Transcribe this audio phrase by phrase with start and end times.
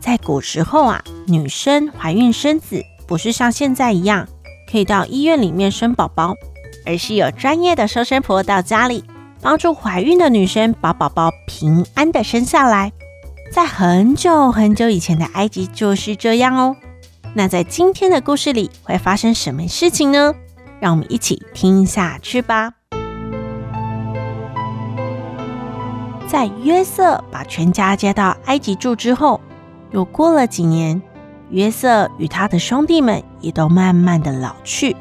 [0.00, 4.26] 在古时候啊，女生怀孕生子不是像现在一样
[4.70, 6.34] 可以到医院里面生宝宝，
[6.86, 9.04] 而是有专业的收生婆到家里
[9.42, 12.90] 帮助怀孕的女生把宝宝平安的生下来。
[13.52, 16.76] 在很久很久以前的埃及就是这样哦。
[17.34, 20.32] 那在今天的故事里会发生什么事情呢？
[20.80, 22.72] 让我们一起听下去吧。
[26.26, 29.38] 在约瑟把全家接到埃及住之后。
[29.90, 31.02] 又过了几年，
[31.50, 34.96] 约瑟与他的兄弟们也都慢慢的老去，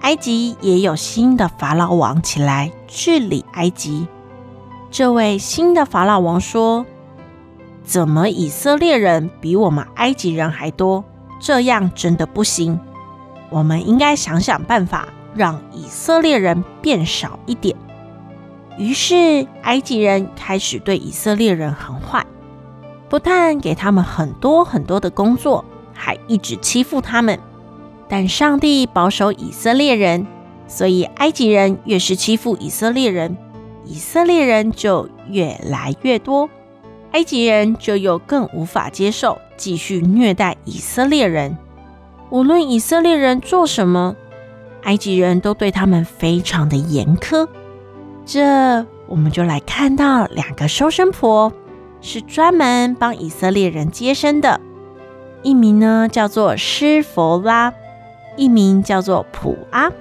[0.00, 4.08] 埃及也有新的法老王起来治理埃及。
[4.90, 6.86] 这位新的法老王说
[7.84, 11.04] ：“怎么以色列人比我们埃及人还多？
[11.38, 12.80] 这样真的不行。
[13.50, 17.76] 我们应该想想办法，让以色列人变少一点。”
[18.78, 22.24] 于是埃及人开始对以色列人很坏。
[23.10, 27.38] 不但给他们很多很多的工作，还一直欺负他们。
[28.08, 30.26] 但上帝保守以色列人，
[30.68, 33.36] 所以埃及人越是欺负以色列人，
[33.84, 36.48] 以色列人就越来越多，
[37.10, 41.58] 埃及人就又更无法接受，继续虐待以色列人。
[42.30, 44.14] 无论以色列人做什么，
[44.84, 47.48] 埃及人都对他们非常的严苛。
[48.24, 51.52] 这我们就来看到两个收生婆。
[52.00, 54.60] 是专门帮以色列人接生的，
[55.42, 57.72] 一名呢叫做施弗拉，
[58.36, 59.92] 一名叫做普阿。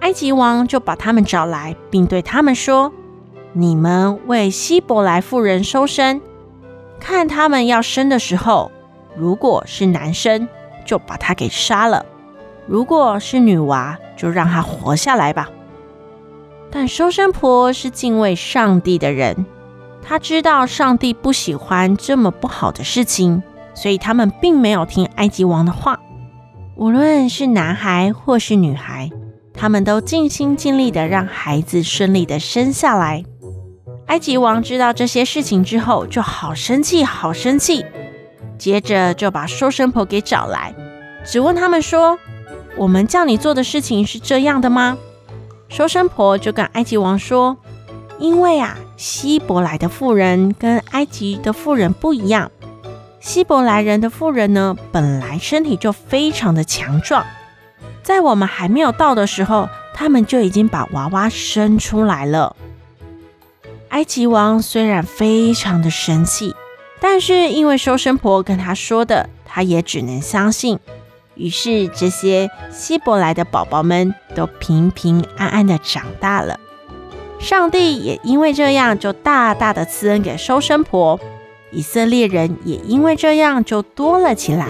[0.00, 2.92] 埃及王就把他们找来，并对他们说
[3.54, 6.20] ：“你们为希伯来妇人收生，
[6.98, 8.72] 看他们要生的时候，
[9.16, 10.48] 如果是男生，
[10.84, 12.04] 就把他给杀了；
[12.66, 15.48] 如果是女娃，就让他活下来吧。”
[16.70, 19.46] 但收生婆是敬畏上帝的人。
[20.02, 23.42] 他知道上帝不喜欢这么不好的事情，
[23.74, 26.00] 所以他们并没有听埃及王的话。
[26.76, 29.10] 无论是男孩或是女孩，
[29.54, 33.24] 他们都尽心尽力的让孩子顺利的生下来。
[34.06, 37.84] 埃及王知道这些事情之后，就好生气，好生气。
[38.58, 40.74] 接着就把收生婆给找来，
[41.24, 42.18] 只问他们说
[42.76, 44.98] ：“我们叫你做的事情是这样的吗？”
[45.70, 47.56] 收生婆就跟埃及王说。
[48.22, 52.52] 因为啊，希伯来的妇人跟埃及的妇人不一样。
[53.18, 57.26] 希伯来人的妇人呢，本来身体就非常的强壮，
[58.04, 62.54] 在我们还没有到的时候，他们就已经把娃娃生出来了。
[63.88, 66.54] 埃及王虽然非常的生气，
[67.00, 70.78] 但是因为收生婆跟他说的，他也只能相信。
[71.34, 76.60] 于是这些希伯来的宝宝们都平平安安的长大了。
[77.42, 81.18] 上帝也因为这样，就大大的赐恩给收生婆，
[81.72, 84.68] 以色列人也因为这样就多了起来。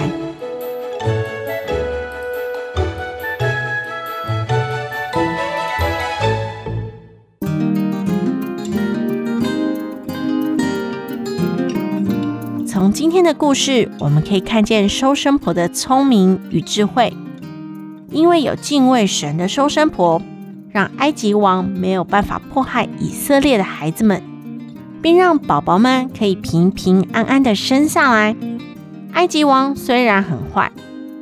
[12.67, 17.13] 从今天的故事，我们可以看见收生婆的聪明与智慧，
[18.11, 20.23] 因为有敬畏神的收生婆。
[20.73, 24.23] 让埃及王没有办法迫害以色列的孩子们，
[25.01, 28.35] 并让宝宝们可以平平安安的生下来。
[29.13, 30.73] 埃及王虽然很坏，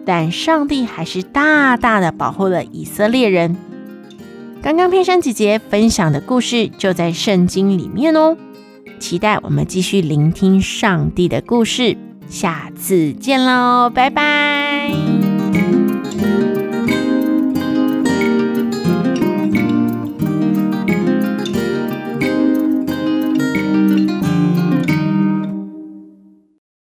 [0.07, 3.57] 但上帝还是大大的保护了以色列人。
[4.63, 8.37] 刚刚佩珊姐姐分享的故事就在圣经里面哦，
[8.99, 11.97] 期待我们继续聆听上帝的故事。
[12.29, 15.20] 下次见喽，拜拜。